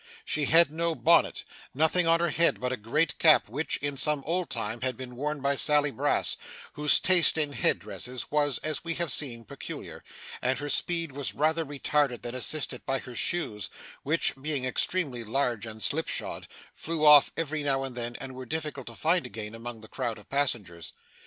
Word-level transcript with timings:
She 0.25 0.45
had 0.45 0.71
no 0.71 0.95
bonnet 0.95 1.43
nothing 1.75 2.07
on 2.07 2.19
her 2.21 2.31
head 2.31 2.59
but 2.59 2.71
a 2.71 2.75
great 2.75 3.19
cap 3.19 3.47
which, 3.47 3.77
in 3.77 3.97
some 3.97 4.23
old 4.25 4.49
time, 4.49 4.81
had 4.81 4.97
been 4.97 5.15
worn 5.15 5.41
by 5.41 5.53
Sally 5.53 5.91
Brass, 5.91 6.37
whose 6.73 6.99
taste 6.99 7.37
in 7.37 7.53
head 7.53 7.77
dresses 7.77 8.31
was, 8.31 8.57
as 8.63 8.83
we 8.83 8.95
have 8.95 9.11
seen, 9.11 9.45
peculiar 9.45 10.03
and 10.41 10.57
her 10.57 10.69
speed 10.69 11.11
was 11.11 11.35
rather 11.35 11.63
retarded 11.63 12.23
than 12.23 12.33
assisted 12.33 12.83
by 12.83 12.97
her 12.97 13.13
shoes, 13.13 13.69
which, 14.01 14.33
being 14.41 14.65
extremely 14.65 15.23
large 15.23 15.67
and 15.67 15.83
slipshod, 15.83 16.47
flew 16.73 17.05
off 17.05 17.31
every 17.37 17.61
now 17.61 17.83
and 17.83 17.95
then, 17.95 18.15
and 18.15 18.33
were 18.33 18.47
difficult 18.47 18.87
to 18.87 18.95
find 18.95 19.27
again, 19.27 19.53
among 19.53 19.81
the 19.81 19.87
crowd 19.87 20.17
of 20.17 20.27
passengers. 20.31 20.93